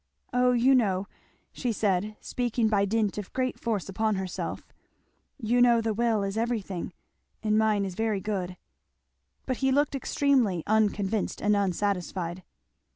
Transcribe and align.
"O 0.33 0.53
you 0.53 0.73
know," 0.73 1.07
she 1.53 1.71
said, 1.71 2.15
speaking 2.19 2.67
by 2.69 2.85
dint 2.85 3.19
of 3.19 3.31
great 3.33 3.59
force 3.59 3.87
upon 3.87 4.15
herself, 4.15 4.67
"You 5.39 5.61
know 5.61 5.79
the 5.79 5.93
will 5.93 6.23
is 6.23 6.39
everything, 6.39 6.91
and 7.43 7.55
mine 7.55 7.85
is 7.85 7.93
very 7.93 8.19
good" 8.19 8.57
But 9.45 9.57
he 9.57 9.71
looked 9.71 9.93
extremely 9.93 10.63
unconvinced 10.65 11.39
and 11.39 11.55
unsatisfied. 11.55 12.41